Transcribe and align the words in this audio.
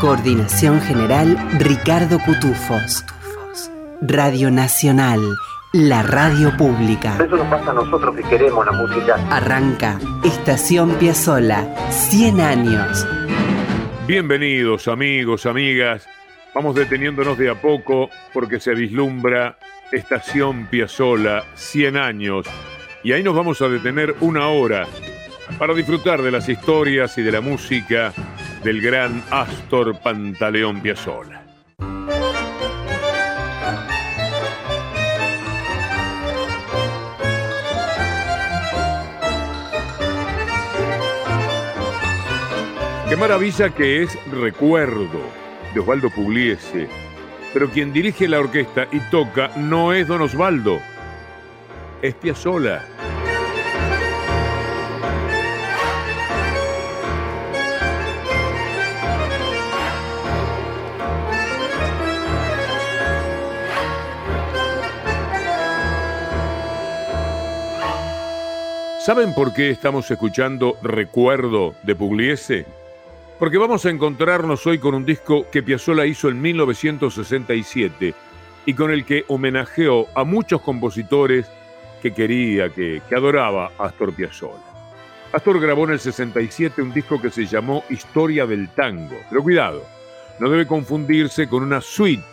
Coordinación 0.00 0.80
General 0.80 1.36
Ricardo 1.58 2.20
Cutufos. 2.20 3.04
Radio 4.00 4.48
Nacional, 4.48 5.18
la 5.72 6.04
radio 6.04 6.56
pública. 6.56 7.16
Eso 7.16 7.36
nos 7.36 7.48
pasa 7.48 7.72
a 7.72 7.74
nosotros 7.74 8.14
que 8.14 8.22
queremos 8.22 8.64
la 8.64 8.70
música. 8.70 9.16
Arranca 9.28 9.98
Estación 10.22 10.94
Piazzola, 11.00 11.74
100 11.90 12.40
años. 12.40 13.08
Bienvenidos 14.06 14.86
amigos, 14.86 15.46
amigas. 15.46 16.06
Vamos 16.54 16.76
deteniéndonos 16.76 17.36
de 17.36 17.50
a 17.50 17.60
poco 17.60 18.08
porque 18.32 18.60
se 18.60 18.74
vislumbra 18.74 19.58
Estación 19.90 20.66
Piazzola, 20.66 21.42
100 21.54 21.96
años. 21.96 22.46
Y 23.02 23.12
ahí 23.12 23.24
nos 23.24 23.34
vamos 23.34 23.60
a 23.62 23.68
detener 23.68 24.14
una 24.20 24.46
hora 24.46 24.86
para 25.58 25.74
disfrutar 25.74 26.22
de 26.22 26.30
las 26.30 26.48
historias 26.48 27.18
y 27.18 27.22
de 27.22 27.32
la 27.32 27.40
música 27.40 28.12
del 28.62 28.80
gran 28.80 29.22
Astor 29.30 30.00
Pantaleón 30.00 30.80
Piazzolla. 30.80 31.44
Qué 43.08 43.16
maravilla 43.16 43.70
que 43.70 44.02
es 44.02 44.18
Recuerdo 44.30 45.20
de 45.72 45.80
Osvaldo 45.80 46.10
Pugliese, 46.10 46.88
pero 47.54 47.70
quien 47.70 47.92
dirige 47.92 48.28
la 48.28 48.40
orquesta 48.40 48.86
y 48.92 49.00
toca 49.10 49.50
no 49.56 49.92
es 49.92 50.06
Don 50.08 50.20
Osvaldo, 50.20 50.78
es 52.02 52.14
Piazzolla. 52.14 52.97
¿Saben 69.08 69.32
por 69.32 69.54
qué 69.54 69.70
estamos 69.70 70.10
escuchando 70.10 70.76
Recuerdo 70.82 71.74
de 71.82 71.96
Pugliese? 71.96 72.66
Porque 73.38 73.56
vamos 73.56 73.86
a 73.86 73.88
encontrarnos 73.88 74.66
hoy 74.66 74.78
con 74.78 74.94
un 74.94 75.06
disco 75.06 75.46
que 75.50 75.62
Piazzolla 75.62 76.04
hizo 76.04 76.28
en 76.28 76.38
1967 76.42 78.14
y 78.66 78.74
con 78.74 78.90
el 78.90 79.06
que 79.06 79.24
homenajeó 79.28 80.08
a 80.14 80.24
muchos 80.24 80.60
compositores 80.60 81.50
que 82.02 82.12
quería, 82.12 82.68
que, 82.68 83.00
que 83.08 83.14
adoraba 83.14 83.72
Astor 83.78 84.12
Piazzolla. 84.12 84.60
Astor 85.32 85.58
grabó 85.58 85.84
en 85.84 85.92
el 85.92 86.00
67 86.00 86.82
un 86.82 86.92
disco 86.92 87.18
que 87.18 87.30
se 87.30 87.46
llamó 87.46 87.84
Historia 87.88 88.44
del 88.44 88.68
Tango. 88.74 89.16
Pero 89.30 89.42
cuidado, 89.42 89.86
no 90.38 90.50
debe 90.50 90.66
confundirse 90.66 91.48
con 91.48 91.62
una 91.62 91.80
suite 91.80 92.24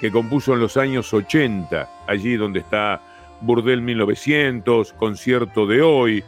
que 0.00 0.10
compuso 0.10 0.54
en 0.54 0.58
los 0.58 0.76
años 0.76 1.14
80, 1.14 1.88
allí 2.08 2.34
donde 2.34 2.58
está 2.58 3.00
Burdel 3.40 3.82
1900, 3.82 4.92
Concierto 4.94 5.66
de 5.66 5.82
Hoy, 5.82 6.24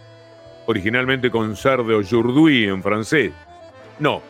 originalmente 0.67 1.31
con 1.31 1.57
Sarde 1.57 1.95
Aujourd'hui 1.95 2.65
en 2.65 2.83
francés. 2.83 3.33
No, 3.99 4.23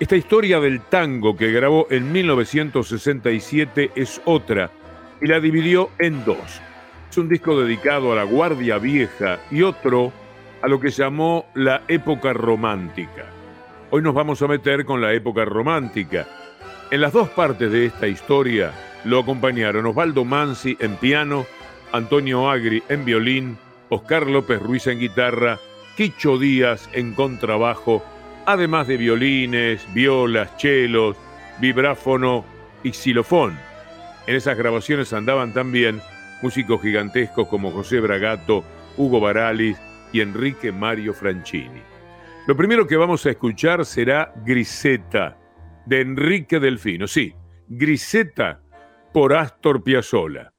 esta 0.00 0.16
historia 0.16 0.58
del 0.60 0.80
tango 0.80 1.36
que 1.36 1.52
grabó 1.52 1.86
en 1.90 2.10
1967 2.10 3.92
es 3.94 4.20
otra 4.24 4.70
y 5.20 5.26
la 5.26 5.40
dividió 5.40 5.90
en 5.98 6.24
dos. 6.24 6.60
Es 7.10 7.18
un 7.18 7.28
disco 7.28 7.60
dedicado 7.60 8.12
a 8.12 8.16
la 8.16 8.24
Guardia 8.24 8.78
Vieja 8.78 9.38
y 9.50 9.62
otro 9.62 10.12
a 10.62 10.68
lo 10.68 10.80
que 10.80 10.90
llamó 10.90 11.46
la 11.54 11.82
época 11.86 12.32
romántica. 12.32 13.26
Hoy 13.90 14.02
nos 14.02 14.14
vamos 14.14 14.42
a 14.42 14.48
meter 14.48 14.84
con 14.84 15.00
la 15.00 15.12
época 15.12 15.44
romántica. 15.44 16.26
En 16.90 17.00
las 17.00 17.12
dos 17.12 17.28
partes 17.28 17.70
de 17.70 17.86
esta 17.86 18.08
historia 18.08 18.72
lo 19.04 19.20
acompañaron 19.20 19.86
Osvaldo 19.86 20.24
Mansi 20.24 20.76
en 20.80 20.96
piano 20.96 21.46
Antonio 21.94 22.50
Agri 22.50 22.82
en 22.88 23.04
violín, 23.04 23.56
Oscar 23.88 24.26
López 24.26 24.60
Ruiz 24.60 24.88
en 24.88 24.98
guitarra, 24.98 25.60
Quicho 25.96 26.38
Díaz 26.38 26.90
en 26.92 27.14
contrabajo, 27.14 28.04
además 28.46 28.88
de 28.88 28.96
violines, 28.96 29.86
violas, 29.94 30.56
chelos, 30.56 31.16
vibráfono 31.60 32.44
y 32.82 32.92
xilofón. 32.92 33.56
En 34.26 34.34
esas 34.34 34.58
grabaciones 34.58 35.12
andaban 35.12 35.52
también 35.52 36.00
músicos 36.42 36.82
gigantescos 36.82 37.46
como 37.46 37.70
José 37.70 38.00
Bragato, 38.00 38.64
Hugo 38.96 39.20
Baralis 39.20 39.78
y 40.12 40.20
Enrique 40.20 40.72
Mario 40.72 41.14
Franchini. 41.14 41.80
Lo 42.48 42.56
primero 42.56 42.88
que 42.88 42.96
vamos 42.96 43.24
a 43.24 43.30
escuchar 43.30 43.86
será 43.86 44.34
Griseta, 44.44 45.38
de 45.86 46.00
Enrique 46.00 46.58
Delfino. 46.58 47.06
Sí, 47.06 47.32
Griseta 47.68 48.60
por 49.12 49.32
Astor 49.32 49.84
Piazzolla. 49.84 50.53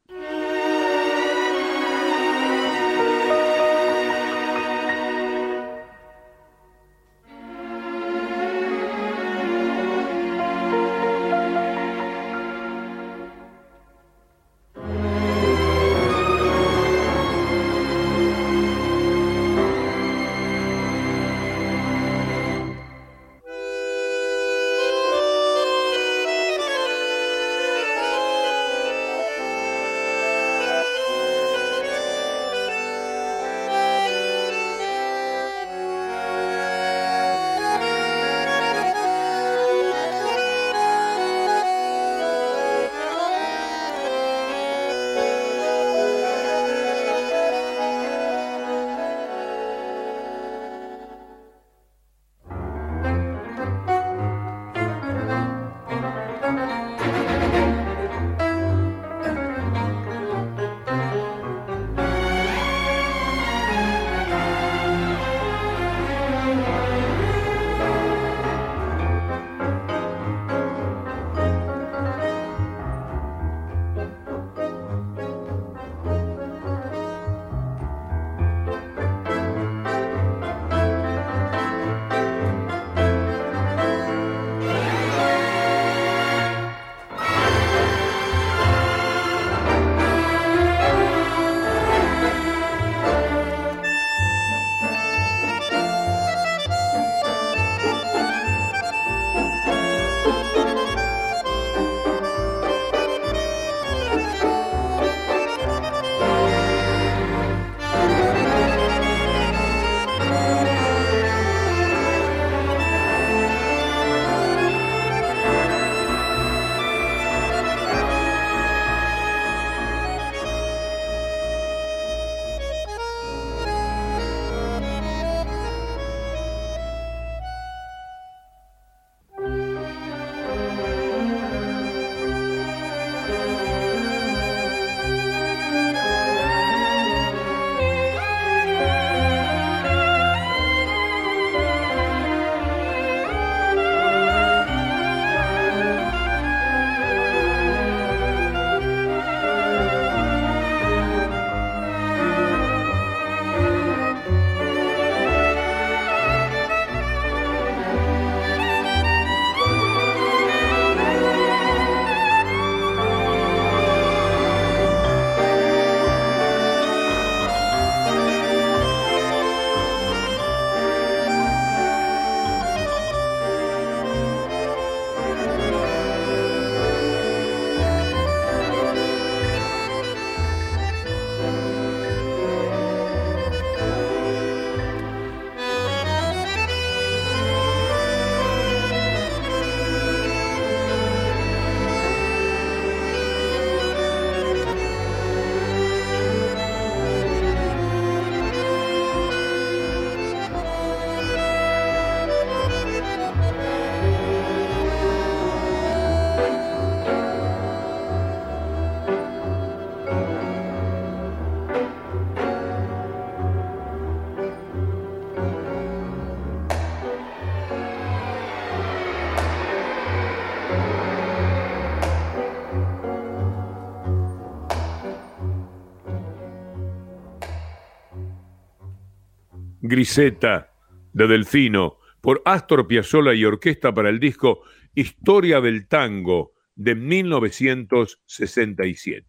Griseta 229.88 230.72
de 231.14 231.28
Delfino 231.28 232.00
por 232.22 232.42
Astor 232.46 232.88
Piazzolla 232.88 233.34
y 233.34 233.44
orquesta 233.46 233.94
para 233.94 234.10
el 234.10 234.20
disco 234.20 234.62
Historia 234.96 235.62
del 235.62 235.88
Tango 235.88 236.54
de 236.76 236.96
1967. 236.96 239.28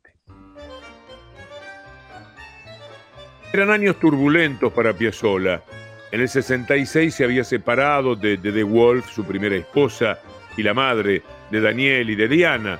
Eran 3.53 3.71
años 3.71 3.99
turbulentos 3.99 4.73
para 4.73 4.97
Piazzolla. 4.97 5.63
En 6.11 6.23
el 6.23 6.29
66 6.29 7.15
se 7.15 7.25
había 7.25 7.45
separado 7.45 8.17
de, 8.17 8.39
de 8.39 8.53
The 8.53 8.63
Wolf, 8.63 9.11
su 9.11 9.25
primera 9.25 9.57
esposa, 9.57 10.19
y 10.57 10.63
la 10.63 10.73
madre 10.73 11.23
de 11.51 11.61
Daniel 11.61 12.09
y 12.11 12.17
de 12.17 12.29
Diana. 12.29 12.79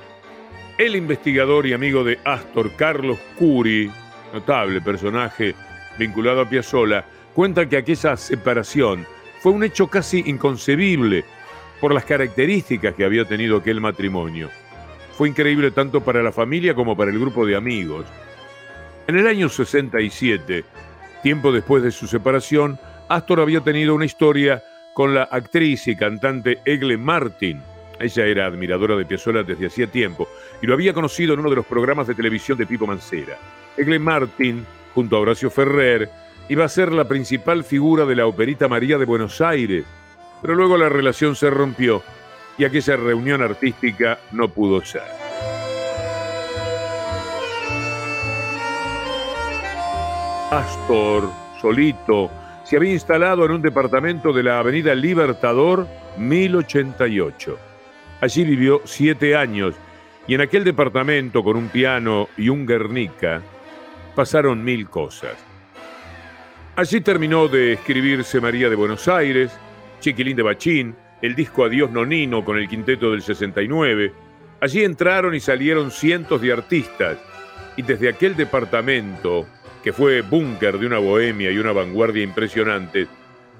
El 0.77 0.95
investigador 0.95 1.67
y 1.67 1.73
amigo 1.73 2.03
de 2.03 2.17
Astor, 2.25 2.71
Carlos 2.75 3.19
Curi, 3.37 3.91
notable 4.33 4.81
personaje 4.81 5.53
vinculado 5.97 6.41
a 6.41 6.49
Piazzolla, 6.49 7.05
cuenta 7.37 7.69
que 7.69 7.77
aquella 7.77 8.17
separación 8.17 9.05
fue 9.41 9.51
un 9.51 9.63
hecho 9.63 9.85
casi 9.85 10.23
inconcebible 10.25 11.23
por 11.79 11.93
las 11.93 12.03
características 12.03 12.95
que 12.95 13.05
había 13.05 13.25
tenido 13.25 13.57
aquel 13.57 13.79
matrimonio. 13.79 14.49
Fue 15.15 15.29
increíble 15.29 15.69
tanto 15.69 16.01
para 16.01 16.23
la 16.23 16.31
familia 16.31 16.73
como 16.73 16.97
para 16.97 17.11
el 17.11 17.19
grupo 17.19 17.45
de 17.45 17.55
amigos. 17.55 18.07
En 19.05 19.19
el 19.19 19.27
año 19.27 19.49
67, 19.49 20.63
tiempo 21.21 21.51
después 21.51 21.83
de 21.83 21.91
su 21.91 22.07
separación, 22.07 22.79
Astor 23.07 23.39
había 23.39 23.61
tenido 23.61 23.93
una 23.93 24.05
historia 24.05 24.63
con 24.95 25.13
la 25.13 25.21
actriz 25.25 25.87
y 25.87 25.95
cantante 25.95 26.57
Egle 26.65 26.97
Martin. 26.97 27.61
Ella 27.99 28.25
era 28.25 28.47
admiradora 28.47 28.95
de 28.95 29.05
Piazzolla 29.05 29.43
desde 29.43 29.67
hacía 29.67 29.85
tiempo 29.85 30.27
y 30.59 30.65
lo 30.65 30.73
había 30.73 30.91
conocido 30.91 31.35
en 31.35 31.41
uno 31.41 31.51
de 31.51 31.57
los 31.57 31.67
programas 31.67 32.07
de 32.07 32.15
televisión 32.15 32.57
de 32.57 32.65
Pipo 32.65 32.87
Mancera. 32.87 33.37
Egle 33.77 33.99
Martin, 33.99 34.65
junto 34.95 35.17
a 35.17 35.19
Horacio 35.19 35.51
Ferrer, 35.51 36.09
iba 36.49 36.65
a 36.65 36.69
ser 36.69 36.91
la 36.91 37.05
principal 37.07 37.63
figura 37.63 38.05
de 38.05 38.15
la 38.15 38.27
Operita 38.27 38.67
María 38.67 38.97
de 38.97 39.05
Buenos 39.05 39.41
Aires, 39.41 39.85
pero 40.41 40.55
luego 40.55 40.77
la 40.77 40.89
relación 40.89 41.35
se 41.35 41.49
rompió 41.49 42.03
y 42.57 42.65
aquella 42.65 42.95
reunión 42.95 43.41
artística 43.41 44.19
no 44.31 44.49
pudo 44.49 44.83
ser. 44.83 45.03
Astor, 50.51 51.29
solito, 51.61 52.31
se 52.63 52.77
había 52.77 52.93
instalado 52.93 53.45
en 53.45 53.51
un 53.51 53.61
departamento 53.61 54.31
de 54.31 54.43
la 54.43 54.59
Avenida 54.59 54.95
Libertador 54.95 55.87
1088. 56.17 57.57
Allí 58.21 58.43
vivió 58.43 58.81
siete 58.85 59.35
años 59.35 59.75
y 60.25 60.35
en 60.35 60.41
aquel 60.41 60.63
departamento, 60.63 61.43
con 61.43 61.57
un 61.57 61.69
piano 61.69 62.27
y 62.37 62.49
un 62.49 62.65
Guernica, 62.65 63.41
pasaron 64.15 64.63
mil 64.63 64.89
cosas. 64.89 65.46
Allí 66.77 67.01
terminó 67.01 67.47
de 67.47 67.73
escribirse 67.73 68.39
María 68.39 68.69
de 68.69 68.75
Buenos 68.75 69.07
Aires, 69.07 69.51
Chiquilín 69.99 70.37
de 70.37 70.43
Bachín, 70.43 70.95
el 71.23 71.33
disco 71.33 71.65
Adiós 71.65 71.89
Nonino 71.89 72.45
con 72.45 72.55
el 72.55 72.69
quinteto 72.69 73.13
del 73.13 73.23
69. 73.23 74.13
Allí 74.61 74.83
entraron 74.83 75.33
y 75.33 75.39
salieron 75.39 75.89
cientos 75.89 76.39
de 76.39 76.53
artistas 76.53 77.17
y 77.77 77.81
desde 77.81 78.09
aquel 78.09 78.35
departamento, 78.35 79.47
que 79.83 79.91
fue 79.91 80.21
búnker 80.21 80.77
de 80.77 80.85
una 80.85 80.99
bohemia 80.99 81.49
y 81.49 81.57
una 81.57 81.71
vanguardia 81.71 82.21
impresionante, 82.21 83.07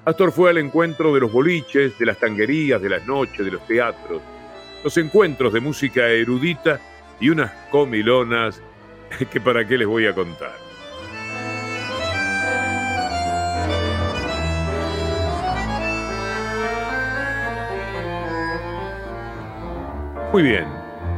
Astor 0.06 0.32
fue 0.32 0.52
al 0.52 0.60
encuentro 0.60 1.12
de 1.12 1.20
los 1.20 1.32
boliches, 1.32 1.98
de 1.98 2.06
las 2.06 2.20
tanguerías, 2.20 2.80
de 2.80 2.90
las 2.90 3.08
noches, 3.08 3.44
de 3.44 3.52
los 3.52 3.66
teatros, 3.66 4.22
los 4.84 4.96
encuentros 4.96 5.52
de 5.54 5.60
música 5.60 6.08
erudita 6.08 6.80
y 7.20 7.30
unas 7.30 7.52
comilonas 7.72 8.62
que 9.32 9.42
para 9.42 9.68
qué 9.68 9.76
les 9.76 9.88
voy 9.88 10.06
a 10.06 10.14
contar. 10.14 10.67
Muy 20.34 20.44
bien, 20.44 20.66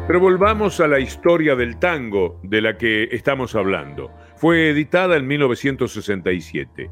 pero 0.06 0.20
volvamos 0.20 0.80
a 0.80 0.88
la 0.88 1.00
historia 1.00 1.56
del 1.56 1.78
tango 1.78 2.40
de 2.44 2.62
la 2.62 2.78
que 2.78 3.06
estamos 3.12 3.56
hablando. 3.56 4.12
Fue 4.36 4.70
editada 4.70 5.18
en 5.18 5.26
1967. 5.26 6.92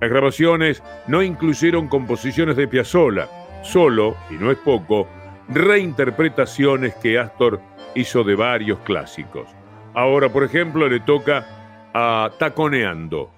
Las 0.00 0.10
grabaciones 0.10 0.82
no 1.06 1.22
incluyeron 1.22 1.86
composiciones 1.86 2.56
de 2.56 2.66
Piazzolla, 2.66 3.28
solo, 3.62 4.16
y 4.28 4.34
no 4.34 4.50
es 4.50 4.58
poco, 4.58 5.08
reinterpretaciones 5.48 6.94
que 6.96 7.18
Astor 7.18 7.60
hizo 7.94 8.24
de 8.24 8.34
varios 8.34 8.80
clásicos. 8.80 9.48
Ahora, 9.94 10.28
por 10.30 10.42
ejemplo, 10.42 10.88
le 10.88 10.98
toca 10.98 11.46
a 11.94 12.28
Taconeando. 12.40 13.30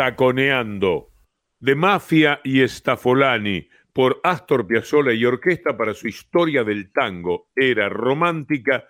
Taconeando, 0.00 1.12
de 1.58 1.74
Mafia 1.74 2.40
y 2.42 2.66
Stafolani, 2.66 3.68
por 3.92 4.18
Astor 4.24 4.66
Piazzolla 4.66 5.12
y 5.12 5.26
Orquesta 5.26 5.76
para 5.76 5.92
su 5.92 6.08
historia 6.08 6.64
del 6.64 6.90
tango, 6.90 7.50
era 7.54 7.90
romántica 7.90 8.82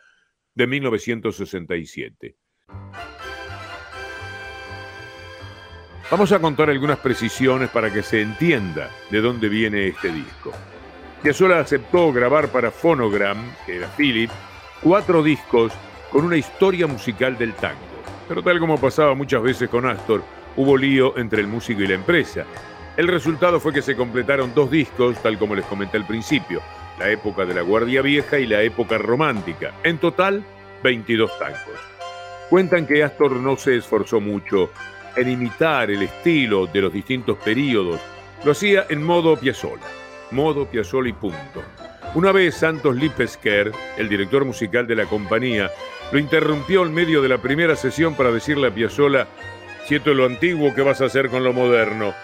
de 0.54 0.68
1967. 0.68 2.36
Vamos 6.12 6.30
a 6.30 6.38
contar 6.38 6.70
algunas 6.70 7.00
precisiones 7.00 7.70
para 7.70 7.92
que 7.92 8.04
se 8.04 8.20
entienda 8.20 8.88
de 9.10 9.20
dónde 9.20 9.48
viene 9.48 9.88
este 9.88 10.12
disco. 10.12 10.52
Piazzolla 11.24 11.58
aceptó 11.58 12.12
grabar 12.12 12.52
para 12.52 12.70
Phonogram, 12.70 13.52
que 13.66 13.78
era 13.78 13.88
Philip, 13.96 14.30
cuatro 14.80 15.24
discos 15.24 15.72
con 16.12 16.24
una 16.24 16.36
historia 16.36 16.86
musical 16.86 17.36
del 17.36 17.52
tango. 17.54 17.80
Pero 18.28 18.44
tal 18.44 18.60
como 18.60 18.80
pasaba 18.80 19.16
muchas 19.16 19.42
veces 19.42 19.68
con 19.68 19.86
Astor, 19.86 20.22
hubo 20.56 20.76
lío 20.76 21.16
entre 21.18 21.40
el 21.40 21.46
músico 21.46 21.82
y 21.82 21.86
la 21.86 21.94
empresa. 21.94 22.44
El 22.96 23.08
resultado 23.08 23.60
fue 23.60 23.72
que 23.72 23.82
se 23.82 23.96
completaron 23.96 24.52
dos 24.54 24.70
discos, 24.70 25.22
tal 25.22 25.38
como 25.38 25.54
les 25.54 25.64
comenté 25.66 25.96
al 25.96 26.06
principio, 26.06 26.60
la 26.98 27.08
época 27.10 27.46
de 27.46 27.54
la 27.54 27.62
Guardia 27.62 28.02
Vieja 28.02 28.38
y 28.38 28.46
la 28.46 28.62
época 28.62 28.98
romántica. 28.98 29.72
En 29.84 29.98
total, 29.98 30.44
22 30.82 31.38
tangos. 31.38 31.80
Cuentan 32.50 32.86
que 32.86 33.02
Astor 33.02 33.32
no 33.36 33.56
se 33.56 33.76
esforzó 33.76 34.20
mucho 34.20 34.70
en 35.16 35.30
imitar 35.30 35.90
el 35.90 36.02
estilo 36.02 36.66
de 36.66 36.80
los 36.80 36.92
distintos 36.92 37.38
períodos. 37.38 38.00
Lo 38.44 38.52
hacía 38.52 38.86
en 38.88 39.02
modo 39.02 39.36
Piazzolla, 39.36 39.86
modo 40.30 40.66
Piazzolla 40.66 41.10
y 41.10 41.12
punto. 41.12 41.62
Una 42.14 42.32
vez 42.32 42.56
Santos 42.56 42.96
Lipesker, 42.96 43.70
el 43.96 44.08
director 44.08 44.44
musical 44.44 44.86
de 44.86 44.96
la 44.96 45.06
compañía, 45.06 45.70
lo 46.10 46.18
interrumpió 46.18 46.84
en 46.84 46.92
medio 46.92 47.22
de 47.22 47.28
la 47.28 47.38
primera 47.38 47.76
sesión 47.76 48.16
para 48.16 48.32
decirle 48.32 48.66
a 48.66 48.74
Piazzolla, 48.74 49.28
lo 49.98 50.24
antiguo, 50.24 50.72
¿qué 50.74 50.82
vas 50.82 51.00
a 51.00 51.06
hacer 51.06 51.28
con 51.28 51.42
lo 51.42 51.52
moderno? 51.52 52.14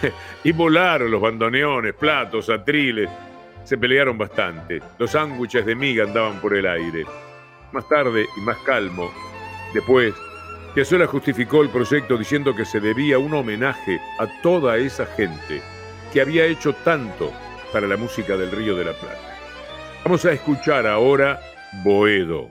y 0.44 0.52
volaron 0.52 1.10
los 1.10 1.20
bandoneones, 1.20 1.94
platos, 1.94 2.48
atriles. 2.48 3.10
Se 3.64 3.76
pelearon 3.76 4.16
bastante. 4.16 4.80
Los 4.98 5.10
sándwiches 5.10 5.66
de 5.66 5.74
miga 5.74 6.04
andaban 6.04 6.40
por 6.40 6.56
el 6.56 6.66
aire. 6.66 7.04
Más 7.72 7.88
tarde 7.88 8.26
y 8.36 8.40
más 8.42 8.58
calmo, 8.58 9.12
después, 9.74 10.14
Piazzolla 10.74 11.06
justificó 11.06 11.62
el 11.62 11.68
proyecto 11.68 12.16
diciendo 12.16 12.54
que 12.54 12.64
se 12.64 12.80
debía 12.80 13.18
un 13.18 13.34
homenaje 13.34 14.00
a 14.18 14.26
toda 14.42 14.76
esa 14.76 15.06
gente 15.06 15.62
que 16.12 16.20
había 16.20 16.44
hecho 16.46 16.72
tanto 16.72 17.32
para 17.72 17.86
la 17.86 17.96
música 17.96 18.36
del 18.36 18.50
Río 18.50 18.76
de 18.76 18.84
la 18.84 18.92
Plata. 18.92 19.38
Vamos 20.04 20.24
a 20.24 20.32
escuchar 20.32 20.86
ahora 20.86 21.40
Boedo. 21.84 22.50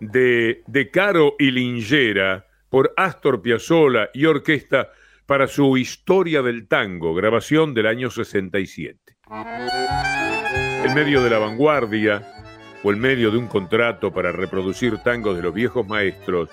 De 0.00 0.62
De 0.66 0.90
Caro 0.90 1.34
y 1.38 1.50
Lingera 1.50 2.46
por 2.68 2.92
Astor 2.96 3.42
Piazzolla 3.42 4.10
y 4.12 4.26
orquesta 4.26 4.90
para 5.26 5.46
su 5.48 5.76
Historia 5.76 6.42
del 6.42 6.68
Tango, 6.68 7.14
grabación 7.14 7.74
del 7.74 7.86
año 7.86 8.10
67. 8.10 8.98
En 10.84 10.94
medio 10.94 11.22
de 11.22 11.30
la 11.30 11.38
vanguardia 11.38 12.22
o 12.82 12.92
en 12.92 12.98
medio 12.98 13.30
de 13.30 13.38
un 13.38 13.48
contrato 13.48 14.12
para 14.12 14.32
reproducir 14.32 14.98
tangos 14.98 15.36
de 15.36 15.42
los 15.42 15.52
viejos 15.52 15.86
maestros, 15.86 16.48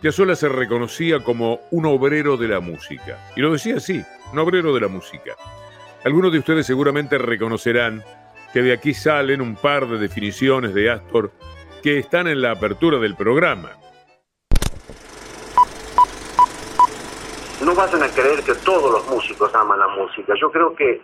Piazzolla 0.00 0.36
se 0.36 0.48
reconocía 0.48 1.20
como 1.20 1.60
un 1.70 1.86
obrero 1.86 2.36
de 2.36 2.48
la 2.48 2.60
música. 2.60 3.18
Y 3.34 3.40
lo 3.40 3.52
decía 3.52 3.76
así, 3.76 4.04
un 4.32 4.38
obrero 4.38 4.74
de 4.74 4.80
la 4.80 4.88
música. 4.88 5.34
Algunos 6.04 6.30
de 6.32 6.38
ustedes 6.38 6.66
seguramente 6.66 7.18
reconocerán 7.18 8.04
que 8.52 8.62
de 8.62 8.72
aquí 8.72 8.94
salen 8.94 9.40
un 9.40 9.56
par 9.56 9.88
de 9.88 9.98
definiciones 9.98 10.72
de 10.74 10.90
Astor 10.90 11.32
que 11.82 11.98
están 11.98 12.26
en 12.26 12.42
la 12.42 12.52
apertura 12.52 12.98
del 12.98 13.14
programa. 13.16 13.70
No 17.64 17.74
vayan 17.74 18.02
a 18.02 18.08
creer 18.08 18.42
que 18.44 18.54
todos 18.64 18.90
los 18.90 19.08
músicos 19.08 19.54
aman 19.54 19.78
la 19.78 19.88
música. 19.88 20.34
Yo 20.40 20.50
creo 20.50 20.74
que 20.74 21.00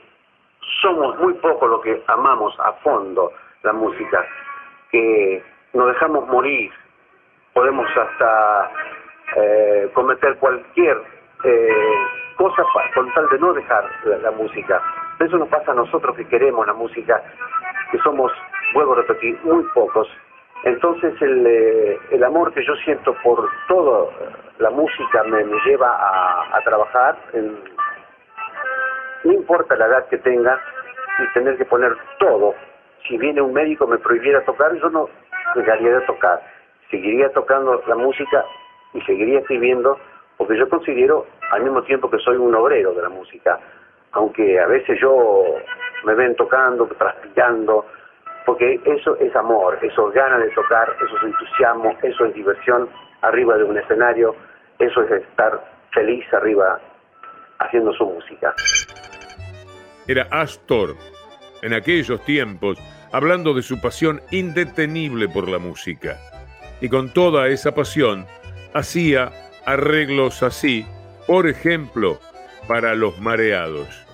somos 0.82 1.18
muy 1.18 1.34
pocos 1.34 1.68
los 1.68 1.80
que 1.82 2.02
amamos 2.06 2.54
a 2.60 2.72
fondo 2.84 3.32
la 3.62 3.72
música, 3.72 4.24
que 4.90 5.42
nos 5.72 5.88
dejamos 5.88 6.28
morir, 6.28 6.70
podemos 7.54 7.86
hasta 7.96 8.70
eh, 9.36 9.90
cometer 9.94 10.36
cualquier 10.38 11.00
eh, 11.44 11.96
cosa 12.36 12.64
con 12.94 13.12
tal 13.14 13.28
de 13.28 13.38
no 13.38 13.52
dejar 13.52 13.84
la, 14.04 14.30
música. 14.32 14.82
Eso 15.18 15.38
nos 15.38 15.48
pasa 15.48 15.72
a 15.72 15.74
nosotros 15.74 16.16
que 16.16 16.26
queremos 16.26 16.66
la 16.66 16.72
música, 16.72 17.22
que 17.90 17.98
somos, 17.98 18.32
vuelvo 18.74 18.94
a 18.94 18.96
repetir, 18.96 19.38
muy 19.44 19.62
pocos. 19.74 20.08
Entonces 20.64 21.20
el, 21.20 21.46
eh, 21.46 21.98
el 22.10 22.24
amor 22.24 22.52
que 22.54 22.64
yo 22.64 22.74
siento 22.84 23.14
por 23.22 23.48
toda 23.68 24.10
la 24.58 24.70
música 24.70 25.24
me, 25.24 25.44
lleva 25.66 25.88
a, 25.88 26.56
a 26.56 26.60
trabajar, 26.60 27.16
no 29.24 29.32
importa 29.32 29.76
la 29.76 29.86
edad 29.86 30.08
que 30.08 30.18
tenga, 30.18 30.60
y 31.18 31.32
tener 31.34 31.56
que 31.56 31.64
poner 31.64 31.96
todo. 32.18 32.54
Si 33.06 33.16
viene 33.18 33.42
un 33.42 33.52
médico 33.52 33.86
me 33.86 33.98
prohibiera 33.98 34.44
tocar, 34.44 34.74
yo 34.74 34.88
no 34.90 35.08
dejaría 35.54 35.98
de 35.98 36.06
tocar. 36.06 36.40
Seguiría 36.90 37.30
tocando 37.32 37.82
la 37.86 37.96
música 37.96 38.44
y 38.94 39.00
seguiría 39.02 39.40
escribiendo 39.40 39.98
porque 40.36 40.56
yo 40.58 40.68
considero 40.68 41.26
al 41.50 41.62
mismo 41.62 41.82
tiempo 41.82 42.10
que 42.10 42.18
soy 42.18 42.36
un 42.36 42.54
obrero 42.54 42.92
de 42.94 43.02
la 43.02 43.08
música, 43.08 43.58
aunque 44.12 44.58
a 44.58 44.66
veces 44.66 44.98
yo 45.00 45.44
me 46.04 46.14
ven 46.14 46.34
tocando, 46.36 46.86
transpirando, 46.86 47.86
porque 48.46 48.80
eso 48.84 49.16
es 49.18 49.34
amor, 49.36 49.78
eso 49.82 50.08
es 50.08 50.14
ganas 50.14 50.40
de 50.40 50.50
tocar, 50.50 50.88
eso 51.04 51.16
es 51.16 51.22
entusiasmo, 51.22 51.96
eso 52.02 52.24
es 52.26 52.34
diversión 52.34 52.88
arriba 53.22 53.56
de 53.56 53.64
un 53.64 53.78
escenario, 53.78 54.34
eso 54.78 55.02
es 55.02 55.22
estar 55.22 55.62
feliz 55.92 56.24
arriba 56.32 56.80
haciendo 57.58 57.92
su 57.92 58.04
música. 58.04 58.54
Era 60.08 60.26
Astor, 60.30 60.96
en 61.62 61.74
aquellos 61.74 62.24
tiempos, 62.24 62.78
hablando 63.12 63.54
de 63.54 63.62
su 63.62 63.80
pasión 63.80 64.20
indetenible 64.30 65.28
por 65.28 65.48
la 65.48 65.58
música. 65.58 66.18
Y 66.80 66.88
con 66.88 67.12
toda 67.12 67.46
esa 67.48 67.72
pasión, 67.72 68.26
hacía 68.74 69.30
arreglos 69.64 70.42
así, 70.42 70.84
por 71.26 71.46
ejemplo, 71.46 72.18
para 72.66 72.96
los 72.96 73.20
mareados. 73.20 74.06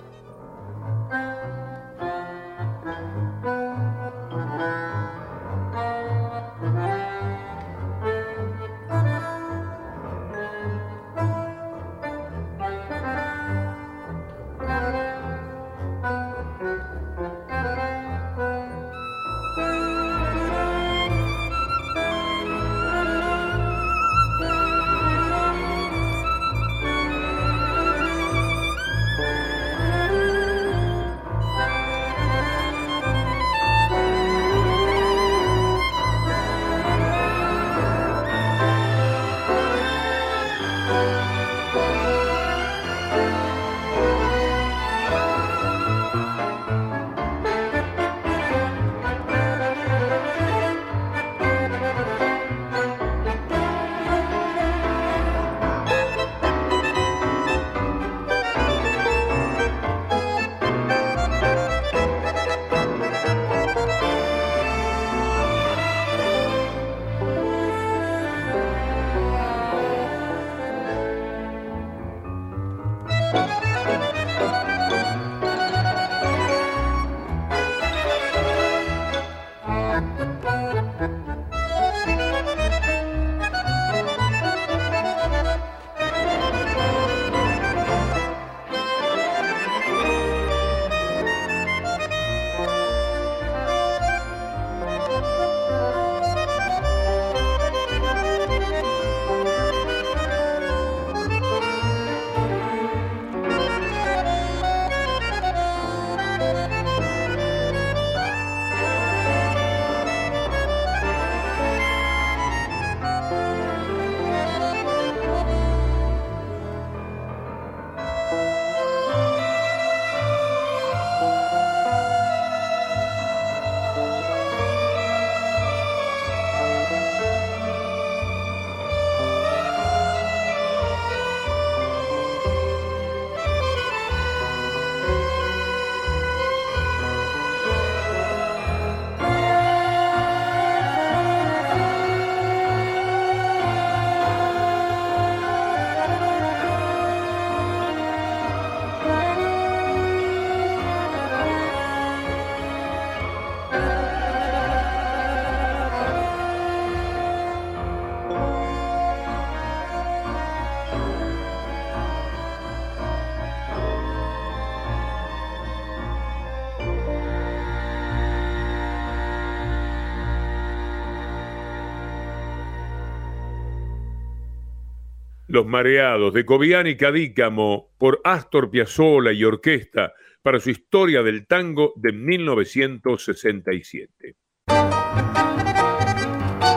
Los 175.59 175.67
Mareados 175.67 176.33
de 176.33 176.45
Cobian 176.45 176.87
y 176.87 176.95
Cadícamo 176.95 177.89
por 177.97 178.21
Astor 178.23 178.71
Piazzolla 178.71 179.33
y 179.33 179.43
Orquesta 179.43 180.13
para 180.41 180.61
su 180.61 180.69
historia 180.69 181.21
del 181.21 181.47
tango 181.47 181.91
de 181.97 182.13
1967. 182.13 184.37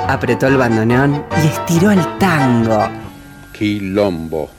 Apretó 0.09 0.49
el 0.49 0.57
bandoneón 0.57 1.25
y 1.45 1.47
estiró 1.47 1.93
el 1.93 2.01
tango. 2.19 2.89
Quilombo. 3.57 4.51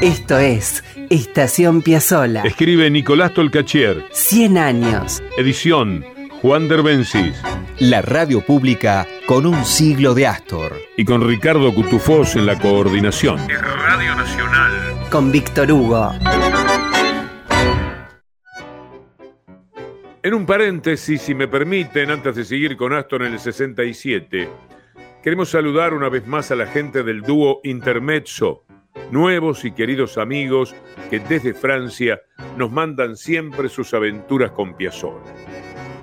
Esto 0.00 0.38
es 0.38 0.82
Estación 1.10 1.82
Piazzola. 1.82 2.44
Escribe 2.44 2.88
Nicolás 2.88 3.34
Tolcachier. 3.34 4.06
100 4.10 4.56
años. 4.56 5.22
Edición 5.36 6.02
Juan 6.42 6.68
Derbencis. 6.68 7.42
la 7.80 8.00
radio 8.00 8.40
pública 8.40 9.06
con 9.26 9.44
un 9.44 9.62
siglo 9.62 10.14
de 10.14 10.26
Astor. 10.26 10.72
Y 10.96 11.04
con 11.04 11.28
Ricardo 11.28 11.74
Cutufós 11.74 12.34
en 12.34 12.46
la 12.46 12.58
coordinación. 12.58 13.38
Radio 13.46 14.14
Nacional. 14.14 14.72
Con 15.10 15.30
Víctor 15.30 15.70
Hugo. 15.70 16.12
En 20.22 20.32
un 20.32 20.46
paréntesis, 20.46 21.20
si 21.20 21.34
me 21.34 21.46
permiten, 21.46 22.10
antes 22.10 22.34
de 22.34 22.44
seguir 22.46 22.74
con 22.78 22.94
Astor 22.94 23.24
en 23.24 23.34
el 23.34 23.38
67, 23.38 24.48
queremos 25.22 25.50
saludar 25.50 25.92
una 25.92 26.08
vez 26.08 26.26
más 26.26 26.50
a 26.50 26.56
la 26.56 26.66
gente 26.66 27.02
del 27.02 27.20
dúo 27.20 27.60
Intermezzo, 27.64 28.64
nuevos 29.10 29.66
y 29.66 29.72
queridos 29.72 30.16
amigos 30.16 30.74
que 31.10 31.20
desde 31.20 31.52
Francia 31.52 32.22
nos 32.56 32.72
mandan 32.72 33.18
siempre 33.18 33.68
sus 33.68 33.92
aventuras 33.92 34.52
con 34.52 34.74
Piazzolla. 34.74 35.49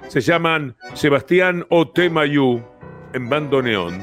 Se 0.08 0.22
llaman 0.22 0.74
Sebastián 0.94 1.66
Otemayú 1.70 2.64
en 3.14 3.28
bandoneón 3.28 4.02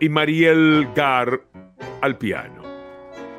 y 0.00 0.10
Mariel 0.10 0.86
Gar 0.94 1.40
al 2.02 2.18
piano. 2.18 2.62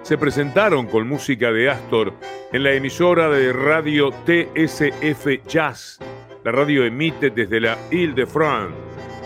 Se 0.01 0.17
presentaron 0.17 0.87
con 0.87 1.07
música 1.07 1.51
de 1.51 1.69
Astor 1.69 2.13
en 2.51 2.63
la 2.63 2.73
emisora 2.73 3.29
de 3.29 3.53
radio 3.53 4.09
TSF 4.25 5.45
Jazz. 5.47 5.99
La 6.43 6.51
radio 6.51 6.85
emite 6.85 7.29
desde 7.29 7.59
la 7.59 7.77
Ile-de-France, 7.91 8.73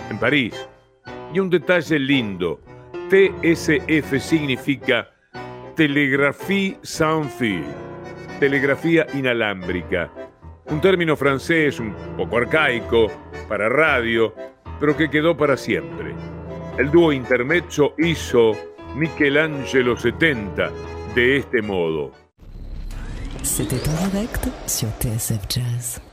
en 0.10 0.20
París. 0.20 0.68
Y 1.34 1.40
un 1.40 1.50
detalle 1.50 1.98
lindo, 1.98 2.60
TSF 3.10 4.20
significa 4.20 5.10
Telegrafía 5.78 6.78
sans 6.82 7.34
fil, 7.34 7.64
telegrafía 8.42 9.08
inalámbrica 9.14 10.12
un 10.68 10.82
término 10.82 11.16
francés 11.16 11.80
un 11.80 11.94
poco 12.18 12.38
arcaico 12.38 13.08
para 13.48 13.70
radio, 13.70 14.34
pero 14.80 14.96
que 14.96 15.10
quedó 15.10 15.36
para 15.36 15.58
siempre. 15.58 16.14
El 16.78 16.90
dúo 16.90 17.12
intermezzo 17.12 17.94
hizo 17.98 18.54
Michelangelo 18.96 19.98
70 19.98 20.72
de 21.16 21.38
este 21.38 21.62
modo. 21.62 22.12
C'était 23.44 23.76
en 23.76 24.28
sur 24.68 24.90
TSF 25.00 25.48
Jazz. 25.48 26.11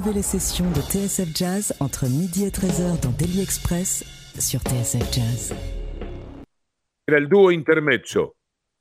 Retrouvez 0.00 0.16
les 0.16 0.22
sessions 0.22 0.70
de 0.70 0.80
TSF 0.80 1.34
Jazz 1.34 1.74
entre 1.78 2.06
midi 2.08 2.46
et 2.46 2.50
13h 2.50 3.00
dans 3.00 3.10
Daily 3.18 3.42
Express 3.42 4.02
sur 4.38 4.60
TSF 4.60 5.10
Jazz. 5.12 5.54
Era 7.06 7.18
el 7.18 7.28
dúo 7.28 7.50
intermezzo. 7.52 8.36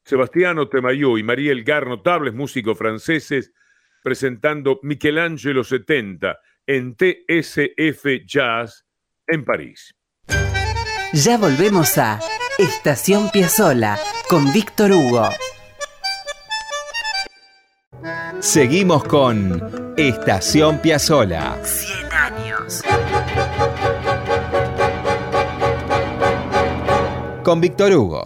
Sebastiano 0.06 0.70
Temayó 0.70 1.18
y 1.18 1.24
María 1.24 1.52
Elgar, 1.52 1.88
notables 1.88 2.34
músicos 2.34 2.78
franceses, 2.78 3.52
presentando 4.02 4.80
Michelangelo 4.82 5.64
70 5.66 6.38
en 6.66 6.96
TSF 6.96 8.26
Jazz 8.26 8.86
en 9.28 9.44
París. 9.44 9.94
Ya 11.12 11.38
volvemos 11.38 11.98
a 11.98 12.22
Estación 12.58 13.30
Piazzola 13.30 14.00
con 14.30 14.54
Víctor 14.54 14.92
Hugo. 14.92 15.30
Seguimos 18.40 19.04
con 19.04 19.89
Estación 20.00 20.80
Piazzola. 20.80 21.60
100 21.62 22.14
años. 22.14 22.84
Con 27.44 27.60
Víctor 27.60 27.92
Hugo. 27.92 28.24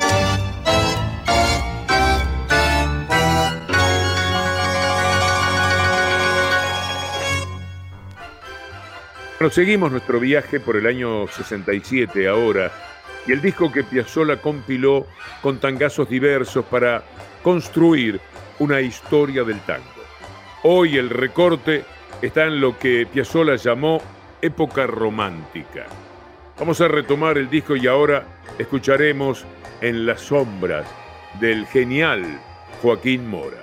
Proseguimos 9.39 9.91
nuestro 9.91 10.19
viaje 10.19 10.59
por 10.59 10.75
el 10.75 10.85
año 10.85 11.25
67 11.25 12.27
ahora 12.27 12.71
y 13.25 13.31
el 13.31 13.41
disco 13.41 13.71
que 13.71 13.83
Piazzolla 13.83 14.39
compiló 14.39 15.07
con 15.41 15.57
tangazos 15.57 16.07
diversos 16.07 16.63
para 16.65 17.03
construir 17.41 18.21
una 18.59 18.79
historia 18.79 19.43
del 19.43 19.59
tango. 19.61 20.02
Hoy 20.65 20.97
el 20.97 21.09
recorte 21.09 21.83
está 22.21 22.45
en 22.45 22.61
lo 22.61 22.79
que 22.79 23.05
Piazzolla 23.05 23.57
llamó 23.57 24.01
época 24.41 24.87
romántica. 24.87 25.87
Vamos 26.57 26.79
a 26.79 26.87
retomar 26.87 27.37
el 27.37 27.49
disco 27.49 27.75
y 27.75 27.85
ahora 27.85 28.23
escucharemos 28.57 29.45
En 29.81 30.05
las 30.05 30.21
sombras 30.21 30.85
del 31.41 31.65
genial 31.65 32.39
Joaquín 32.81 33.27
Mora. 33.27 33.62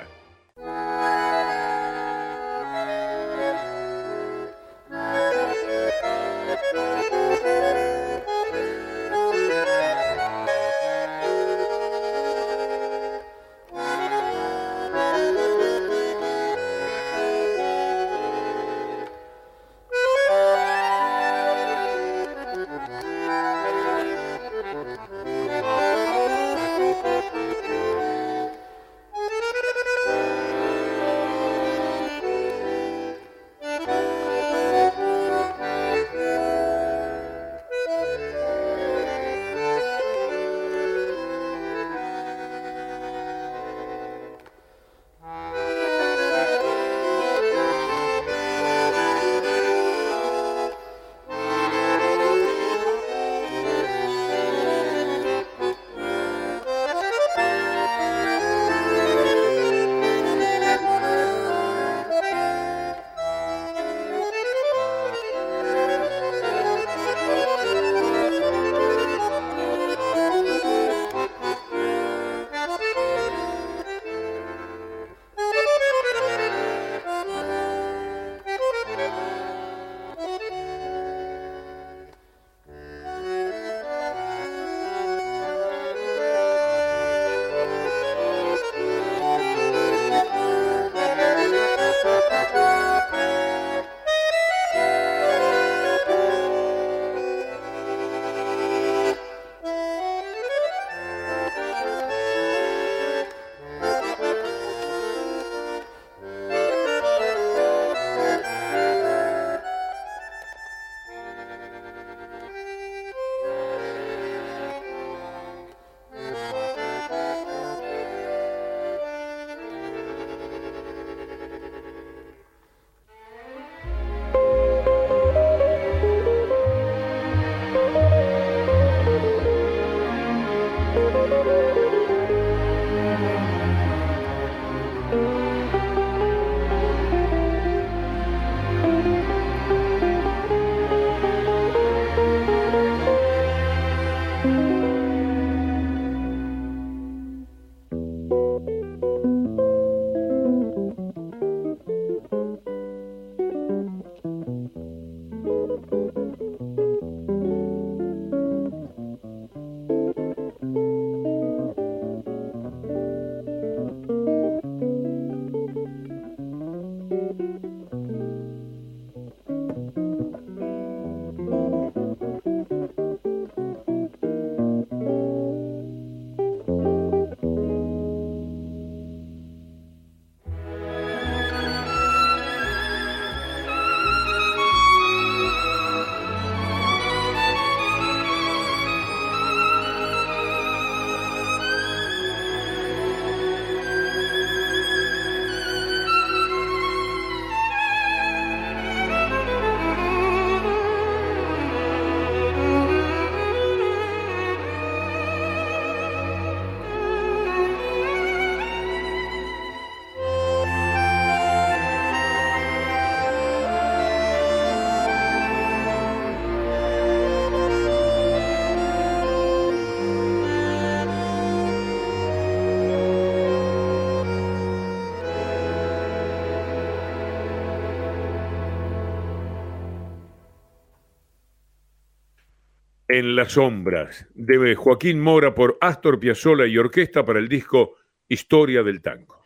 En 233.13 233.35
las 233.35 233.55
sombras 233.55 234.29
de 234.37 234.77
Joaquín 234.77 235.21
Mora 235.21 235.53
por 235.53 235.77
Astor 235.81 236.21
Piazzolla 236.21 236.65
y 236.67 236.79
orquesta 236.79 237.25
para 237.25 237.41
el 237.41 237.49
disco 237.49 237.97
Historia 238.29 238.85
del 238.85 239.03
Tango. 239.03 239.43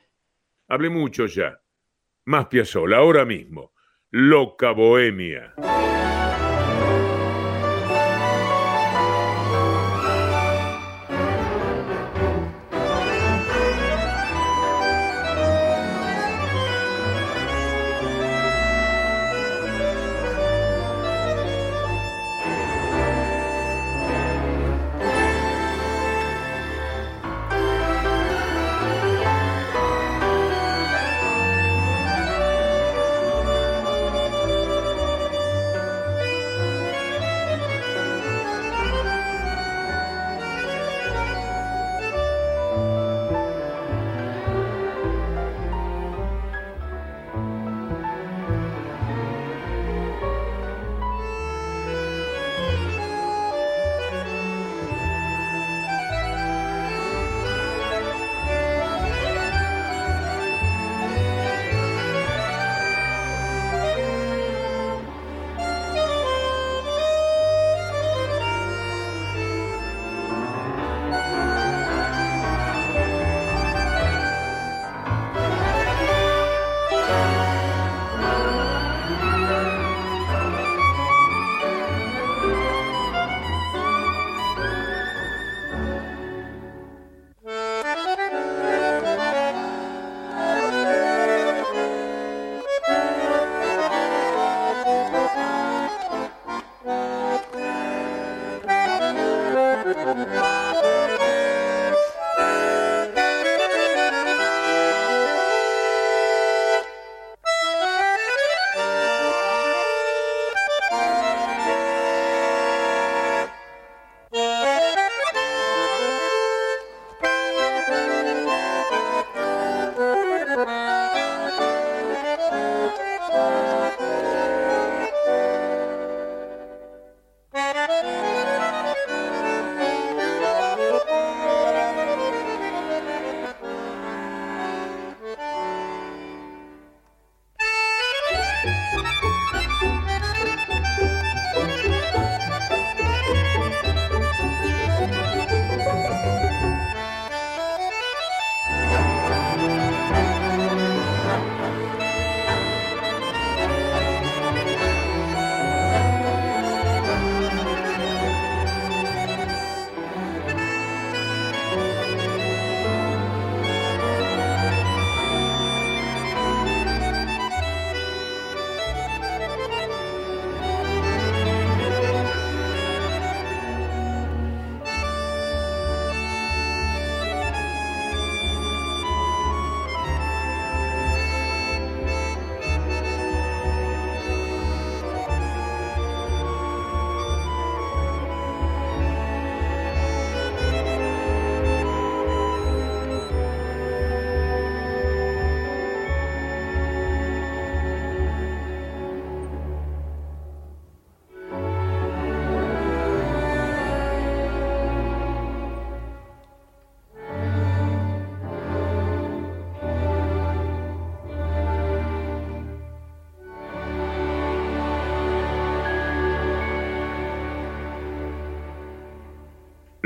Hablé 0.69 0.91
mucho 0.91 1.25
ya. 1.25 1.63
Más 2.27 2.49
Piazzolla, 2.49 2.99
ahora 2.99 3.25
mismo. 3.25 3.73
Loca 4.11 4.73
Bohemia. 4.73 5.55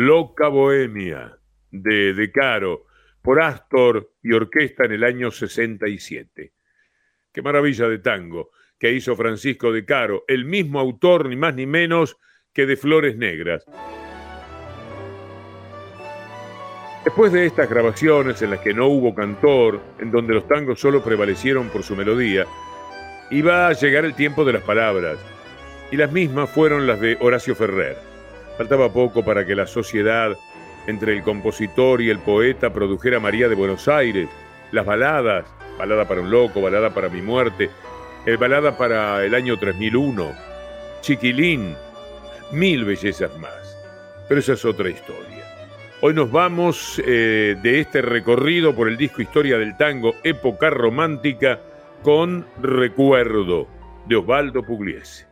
Loca 0.00 0.46
Bohemia 0.46 1.40
de 1.72 2.14
De 2.14 2.30
Caro 2.30 2.86
por 3.20 3.42
Astor 3.42 4.12
y 4.22 4.32
orquesta 4.32 4.84
en 4.84 4.92
el 4.92 5.02
año 5.02 5.32
67. 5.32 6.52
Qué 7.32 7.42
maravilla 7.42 7.88
de 7.88 7.98
tango 7.98 8.50
que 8.78 8.92
hizo 8.92 9.16
Francisco 9.16 9.72
De 9.72 9.84
Caro, 9.84 10.22
el 10.28 10.44
mismo 10.44 10.78
autor 10.78 11.28
ni 11.28 11.34
más 11.34 11.56
ni 11.56 11.66
menos 11.66 12.16
que 12.52 12.64
de 12.64 12.76
Flores 12.76 13.16
Negras. 13.16 13.64
Después 17.04 17.32
de 17.32 17.46
estas 17.46 17.68
grabaciones 17.68 18.40
en 18.40 18.50
las 18.50 18.60
que 18.60 18.74
no 18.74 18.86
hubo 18.86 19.16
cantor, 19.16 19.80
en 19.98 20.12
donde 20.12 20.32
los 20.32 20.46
tangos 20.46 20.78
solo 20.78 21.02
prevalecieron 21.02 21.70
por 21.70 21.82
su 21.82 21.96
melodía, 21.96 22.46
iba 23.32 23.66
a 23.66 23.72
llegar 23.72 24.04
el 24.04 24.14
tiempo 24.14 24.44
de 24.44 24.52
las 24.52 24.62
palabras, 24.62 25.18
y 25.90 25.96
las 25.96 26.12
mismas 26.12 26.48
fueron 26.50 26.86
las 26.86 27.00
de 27.00 27.18
Horacio 27.20 27.56
Ferrer. 27.56 28.07
Faltaba 28.58 28.92
poco 28.92 29.24
para 29.24 29.46
que 29.46 29.54
la 29.54 29.68
sociedad 29.68 30.36
entre 30.88 31.12
el 31.12 31.22
compositor 31.22 32.02
y 32.02 32.10
el 32.10 32.18
poeta 32.18 32.72
produjera 32.72 33.20
María 33.20 33.48
de 33.48 33.54
Buenos 33.54 33.86
Aires, 33.86 34.28
las 34.72 34.84
baladas, 34.84 35.46
balada 35.78 36.08
para 36.08 36.22
un 36.22 36.30
loco, 36.30 36.60
balada 36.60 36.92
para 36.92 37.08
mi 37.08 37.22
muerte, 37.22 37.70
el 38.26 38.36
balada 38.36 38.76
para 38.76 39.24
el 39.24 39.36
año 39.36 39.56
3001, 39.58 40.32
Chiquilín, 41.02 41.76
mil 42.50 42.84
bellezas 42.84 43.38
más. 43.38 43.78
Pero 44.28 44.40
esa 44.40 44.54
es 44.54 44.64
otra 44.64 44.90
historia. 44.90 45.44
Hoy 46.00 46.14
nos 46.14 46.30
vamos 46.32 47.00
eh, 47.06 47.56
de 47.62 47.80
este 47.80 48.02
recorrido 48.02 48.74
por 48.74 48.88
el 48.88 48.96
disco 48.96 49.22
Historia 49.22 49.56
del 49.56 49.76
Tango, 49.76 50.14
época 50.24 50.68
romántica, 50.70 51.60
con 52.02 52.44
Recuerdo 52.60 53.68
de 54.06 54.16
Osvaldo 54.16 54.64
Pugliese. 54.64 55.28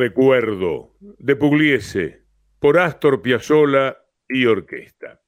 Recuerdo 0.00 0.94
de 1.00 1.36
Pugliese 1.36 2.22
por 2.58 2.78
Astor 2.78 3.22
Piazzolla 3.22 3.98
y 4.28 4.46
orquesta. 4.46 5.20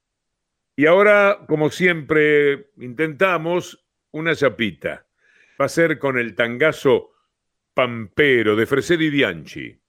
Y 0.76 0.87
ahora, 0.87 1.45
como 1.49 1.68
siempre, 1.70 2.70
intentamos 2.78 3.85
una 4.12 4.35
chapita. 4.37 5.07
Va 5.61 5.64
a 5.64 5.68
ser 5.68 5.99
con 5.99 6.16
el 6.16 6.35
tangazo 6.35 7.11
Pampero 7.74 8.55
de 8.55 8.66
Freseri 8.66 9.11
Bianchi. 9.11 9.82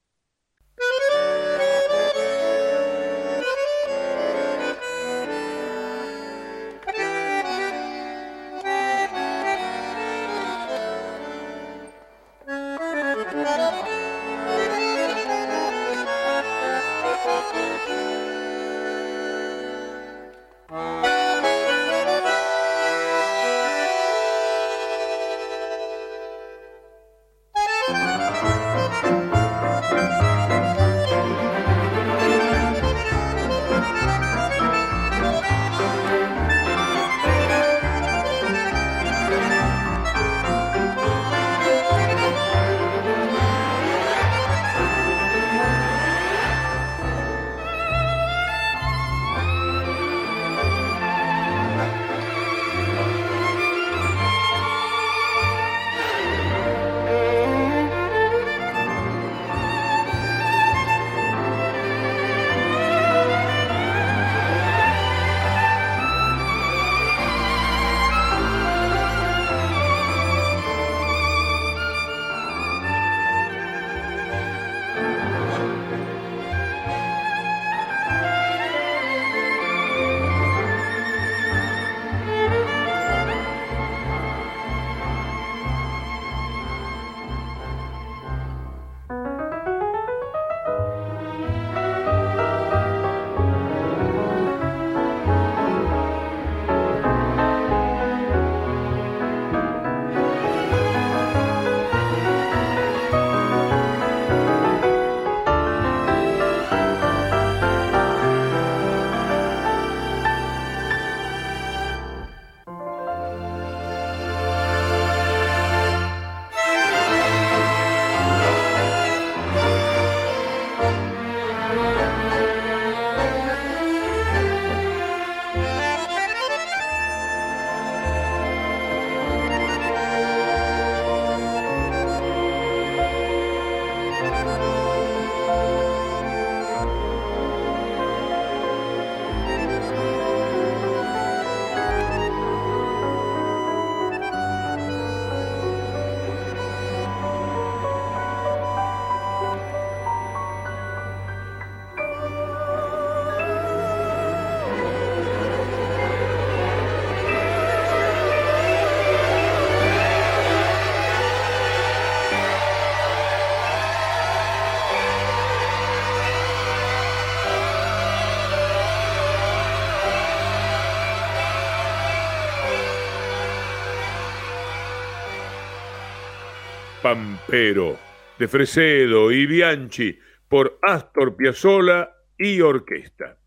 Pampero, 177.46 177.98
de 178.40 178.48
Fresedo 178.48 179.32
y 179.32 179.46
Bianchi, 179.46 180.18
por 180.48 180.80
Astor 180.82 181.36
Piazzolla 181.36 182.10
y 182.38 182.62
orquesta. 182.62 183.38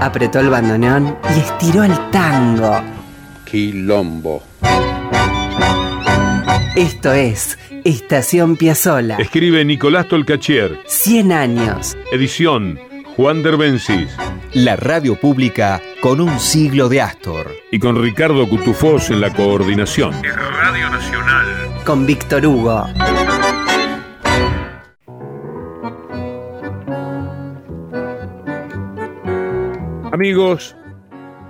Apretó 0.00 0.40
el 0.40 0.48
bandoneón 0.48 1.18
y 1.36 1.40
estiró 1.40 1.84
el 1.84 1.92
tango. 2.10 2.82
Quilombo. 3.44 4.42
Esto 6.76 7.12
es 7.12 7.58
Estación 7.84 8.56
Piazzola. 8.56 9.16
Escribe 9.16 9.64
Nicolás 9.64 10.08
Tolcachier. 10.08 10.78
100 10.86 11.32
años. 11.32 11.96
Edición 12.12 12.78
Juan 13.16 13.42
Derbencis. 13.42 14.16
La 14.54 14.76
radio 14.76 15.14
pública 15.14 15.82
con 16.00 16.20
un 16.20 16.38
siglo 16.40 16.88
de 16.88 17.02
Astor. 17.02 17.54
Y 17.70 17.78
con 17.78 18.00
Ricardo 18.00 18.48
Cutufós 18.48 19.10
en 19.10 19.20
la 19.20 19.32
coordinación. 19.34 20.14
Nacional. 21.00 21.46
Con 21.86 22.04
Víctor 22.04 22.44
Hugo. 22.44 22.84
Amigos, 30.12 30.76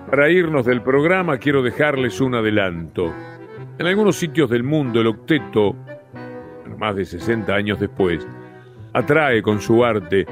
para 0.09 0.31
irnos 0.31 0.65
del 0.67 0.83
programa 0.83 1.39
quiero 1.39 1.65
dejarles 1.65 2.21
un 2.21 2.37
adelanto. 2.37 3.13
En 3.77 3.89
algunos 3.89 4.15
sitios 4.15 4.49
del 4.51 4.63
mundo 4.63 5.01
el 5.01 5.09
octeto, 5.09 5.75
más 6.79 6.95
de 6.95 7.05
60 7.05 7.53
años 7.53 7.81
después, 7.81 8.25
atrae 8.93 9.43
con 9.43 9.61
su 9.61 9.85
arte 9.85 10.27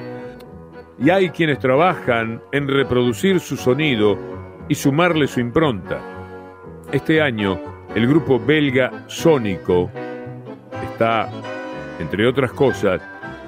y 0.96 1.10
hay 1.10 1.30
quienes 1.30 1.58
trabajan 1.58 2.40
en 2.52 2.68
reproducir 2.68 3.40
su 3.40 3.56
sonido 3.56 4.16
y 4.68 4.76
sumarle 4.76 5.26
su 5.26 5.40
impronta. 5.40 6.00
Este 6.92 7.20
año, 7.20 7.77
el 7.98 8.06
grupo 8.06 8.38
belga 8.38 9.06
Sónico 9.08 9.90
está, 10.84 11.28
entre 11.98 12.28
otras 12.28 12.52
cosas, 12.52 13.02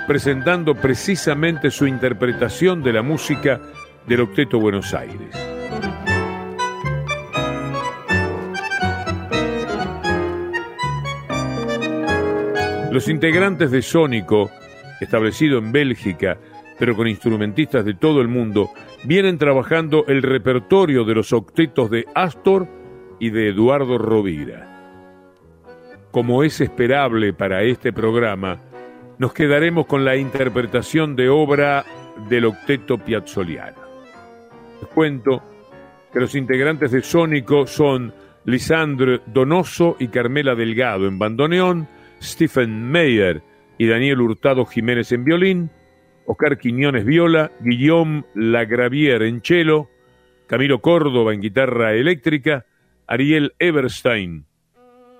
presentando 0.08 0.74
precisamente 0.74 1.70
su 1.70 1.86
interpretación 1.86 2.82
de 2.82 2.92
la 2.92 3.02
música 3.02 3.60
del 4.08 4.22
Octeto 4.22 4.58
Buenos 4.58 4.92
Aires. 4.92 5.36
Los 12.90 13.08
integrantes 13.08 13.70
de 13.70 13.82
Sónico, 13.82 14.50
establecido 15.00 15.58
en 15.58 15.70
Bélgica, 15.70 16.38
pero 16.76 16.96
con 16.96 17.06
instrumentistas 17.06 17.84
de 17.84 17.94
todo 17.94 18.20
el 18.20 18.26
mundo, 18.26 18.70
vienen 19.04 19.38
trabajando 19.38 20.04
el 20.08 20.22
repertorio 20.22 21.04
de 21.04 21.14
los 21.14 21.32
octetos 21.32 21.88
de 21.88 22.04
Astor 22.16 22.79
y 23.20 23.30
de 23.30 23.50
Eduardo 23.50 23.98
Rovira. 23.98 24.66
Como 26.10 26.42
es 26.42 26.60
esperable 26.60 27.32
para 27.32 27.62
este 27.62 27.92
programa, 27.92 28.58
nos 29.18 29.32
quedaremos 29.32 29.86
con 29.86 30.04
la 30.04 30.16
interpretación 30.16 31.14
de 31.14 31.28
obra 31.28 31.84
del 32.28 32.46
octeto 32.46 32.98
piazzoliano. 32.98 33.78
Les 34.80 34.90
cuento 34.90 35.42
que 36.12 36.18
los 36.18 36.34
integrantes 36.34 36.90
de 36.90 37.02
Sónico 37.02 37.66
son 37.66 38.12
Lisandre 38.44 39.20
Donoso 39.26 39.96
y 39.98 40.08
Carmela 40.08 40.54
Delgado 40.54 41.06
en 41.06 41.18
bandoneón, 41.18 41.86
Stephen 42.20 42.90
Meyer 42.90 43.42
y 43.78 43.86
Daniel 43.86 44.20
Hurtado 44.20 44.64
Jiménez 44.64 45.12
en 45.12 45.24
violín, 45.24 45.70
Oscar 46.26 46.58
Quiñones 46.58 47.04
viola, 47.04 47.50
Guillaume 47.60 48.24
Lagravier 48.34 49.22
en 49.22 49.42
cello, 49.42 49.88
Camilo 50.46 50.80
Córdoba 50.80 51.34
en 51.34 51.40
guitarra 51.40 51.92
eléctrica, 51.92 52.66
Ariel 53.10 53.54
Everstein 53.58 54.46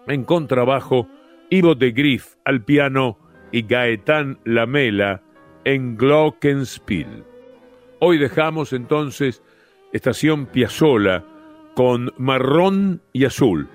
en 0.07 0.23
contrabajo, 0.23 1.09
Ivo 1.51 1.75
de 1.75 1.91
Griff 1.91 2.37
al 2.45 2.65
piano 2.65 3.19
y 3.51 3.63
Gaetán 3.63 4.39
Lamela 4.45 5.23
en 5.65 5.97
glockenspiel. 5.97 7.25
Hoy 7.99 8.19
dejamos 8.19 8.73
entonces 8.73 9.43
Estación 9.93 10.47
Piazzola 10.47 11.25
con 11.75 12.15
Marrón 12.17 13.03
y 13.13 13.25
Azul, 13.25 13.69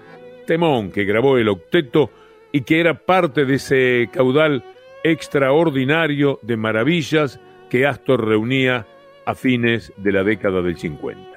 temón 0.48 0.92
que 0.92 1.04
grabó 1.04 1.38
el 1.38 1.50
octeto 1.50 2.10
y 2.54 2.62
que 2.62 2.80
era 2.80 3.06
parte 3.06 3.44
de 3.44 3.56
ese 3.56 4.10
caudal 4.14 4.64
extraordinario 5.04 6.40
de 6.42 6.56
maravillas 6.56 7.42
que 7.70 7.86
Astor 7.86 8.26
reunía 8.26 8.88
a 9.26 9.36
fines 9.36 9.92
de 9.98 10.14
la 10.14 10.24
década 10.24 10.62
del 10.62 10.78
50. 10.78 11.35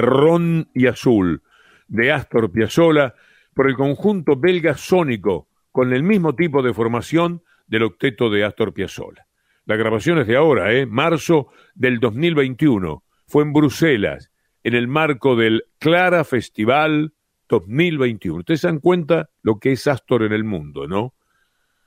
Ron 0.00 0.68
y 0.74 0.86
Azul, 0.86 1.42
de 1.88 2.12
Astor 2.12 2.50
Piazzolla, 2.50 3.14
por 3.54 3.68
el 3.68 3.76
conjunto 3.76 4.36
belga 4.36 4.74
Sónico, 4.74 5.48
con 5.72 5.92
el 5.92 6.02
mismo 6.02 6.34
tipo 6.34 6.62
de 6.62 6.74
formación 6.74 7.42
del 7.66 7.84
octeto 7.84 8.30
de 8.30 8.44
Astor 8.44 8.72
Piazzolla. 8.72 9.26
La 9.66 9.76
grabación 9.76 10.18
es 10.18 10.26
de 10.26 10.36
ahora, 10.36 10.72
¿eh? 10.72 10.86
marzo 10.86 11.48
del 11.74 11.98
2021. 11.98 13.02
Fue 13.26 13.42
en 13.42 13.52
Bruselas, 13.52 14.30
en 14.62 14.74
el 14.74 14.88
marco 14.88 15.36
del 15.36 15.64
Clara 15.78 16.24
Festival 16.24 17.14
2021. 17.48 18.40
Ustedes 18.40 18.60
se 18.60 18.66
dan 18.66 18.80
cuenta 18.80 19.30
lo 19.42 19.58
que 19.58 19.72
es 19.72 19.86
Astor 19.86 20.24
en 20.24 20.32
el 20.32 20.44
mundo, 20.44 20.86
¿no? 20.86 21.14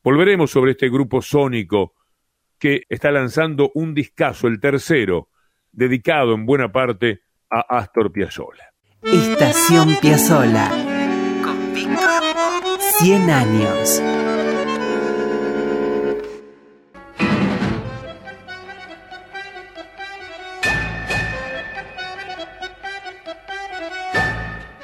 Volveremos 0.04 0.52
sobre 0.52 0.72
este 0.72 0.90
grupo 0.90 1.22
sónico 1.22 1.94
que 2.58 2.84
está 2.90 3.12
lanzando 3.12 3.72
un 3.76 3.94
discazo, 3.94 4.48
el 4.48 4.60
tercero, 4.60 5.30
dedicado 5.72 6.34
en 6.34 6.46
buena 6.46 6.72
parte 6.72 7.22
a 7.50 7.78
Astor 7.78 8.12
Piazzolla. 8.12 8.74
Estación 9.02 9.96
Piazzolla. 10.02 10.70
Con 11.44 11.74
100 13.00 13.30
años. 13.30 14.02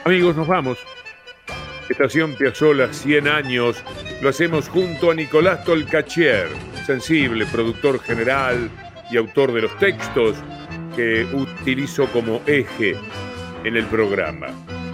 Amigos, 0.05 0.35
nos 0.35 0.47
vamos. 0.47 0.77
Estación 1.89 2.35
Piazzola 2.35 2.93
100 2.93 3.27
años. 3.27 3.83
Lo 4.21 4.29
hacemos 4.29 4.69
junto 4.69 5.11
a 5.11 5.15
Nicolás 5.15 5.63
Tolcachier, 5.65 6.47
sensible 6.85 7.45
productor 7.45 7.99
general 7.99 8.69
y 9.11 9.17
autor 9.17 9.51
de 9.53 9.61
los 9.63 9.77
textos, 9.79 10.37
que 10.95 11.25
utilizo 11.33 12.07
como 12.07 12.41
eje 12.45 12.95
en 13.63 13.77
el 13.77 13.85
programa. 13.85 14.47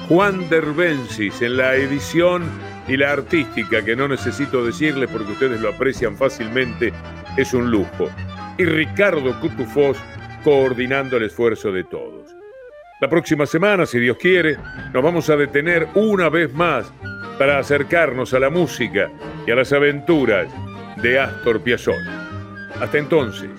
Juan 0.07 0.49
Derbensis 0.49 1.41
en 1.41 1.57
la 1.57 1.75
edición 1.75 2.43
y 2.87 2.97
la 2.97 3.11
artística, 3.11 3.83
que 3.83 3.95
no 3.95 4.07
necesito 4.07 4.65
decirle 4.65 5.07
porque 5.07 5.33
ustedes 5.33 5.61
lo 5.61 5.69
aprecian 5.69 6.17
fácilmente, 6.17 6.91
es 7.37 7.53
un 7.53 7.69
lujo. 7.69 8.09
Y 8.57 8.65
Ricardo 8.65 9.39
Cutufós 9.39 9.97
coordinando 10.43 11.17
el 11.17 11.23
esfuerzo 11.23 11.71
de 11.71 11.83
todos. 11.83 12.35
La 13.01 13.09
próxima 13.09 13.45
semana, 13.45 13.85
si 13.85 13.99
Dios 13.99 14.17
quiere, 14.17 14.57
nos 14.93 15.03
vamos 15.03 15.29
a 15.29 15.37
detener 15.37 15.87
una 15.95 16.27
vez 16.29 16.53
más 16.53 16.91
para 17.37 17.59
acercarnos 17.59 18.33
a 18.33 18.39
la 18.39 18.49
música 18.49 19.09
y 19.47 19.51
a 19.51 19.55
las 19.55 19.71
aventuras 19.71 20.51
de 21.01 21.19
Astor 21.19 21.61
Piazzolla. 21.61 22.27
Hasta 22.81 22.97
entonces, 22.97 23.49